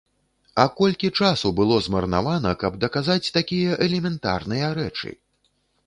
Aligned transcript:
А 0.61 0.63
колькі 0.79 1.11
часу 1.19 1.51
было 1.59 1.77
змарнавана, 1.89 2.55
каб 2.65 2.81
даказаць 2.87 3.21
такія 3.39 3.79
элементарныя 3.89 4.77
рэчы! 4.81 5.19